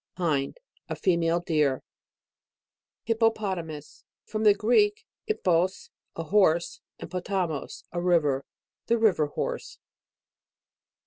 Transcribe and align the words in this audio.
HIND. 0.17 0.59
A 0.89 0.95
female 0.95 1.41
deer. 1.41 1.83
HIPPOPOTAMUS. 3.03 4.03
From 4.25 4.43
the 4.45 4.55
Greek, 4.55 5.05
ip 5.27 5.43
pox, 5.43 5.91
a 6.15 6.23
horse, 6.23 6.81
and 6.97 7.07
potamos, 7.11 7.83
a 7.91 8.01
river. 8.01 8.43
The 8.87 8.97
river 8.97 9.27
hor=e. 9.27 9.61